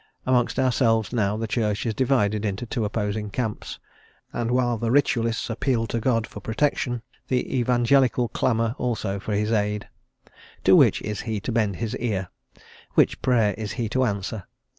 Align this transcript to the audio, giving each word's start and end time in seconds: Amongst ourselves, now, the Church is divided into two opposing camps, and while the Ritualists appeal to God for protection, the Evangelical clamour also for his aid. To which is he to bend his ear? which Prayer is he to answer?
Amongst 0.25 0.57
ourselves, 0.57 1.13
now, 1.13 1.37
the 1.37 1.45
Church 1.45 1.85
is 1.85 1.93
divided 1.93 2.43
into 2.43 2.65
two 2.65 2.85
opposing 2.85 3.29
camps, 3.29 3.77
and 4.33 4.49
while 4.49 4.79
the 4.79 4.89
Ritualists 4.89 5.47
appeal 5.47 5.85
to 5.85 5.99
God 5.99 6.25
for 6.25 6.39
protection, 6.39 7.03
the 7.27 7.55
Evangelical 7.59 8.27
clamour 8.27 8.73
also 8.79 9.19
for 9.19 9.35
his 9.35 9.51
aid. 9.51 9.87
To 10.63 10.75
which 10.75 11.03
is 11.03 11.21
he 11.21 11.39
to 11.41 11.51
bend 11.51 11.75
his 11.75 11.95
ear? 11.97 12.29
which 12.95 13.21
Prayer 13.21 13.53
is 13.59 13.73
he 13.73 13.87
to 13.89 14.03
answer? 14.03 14.47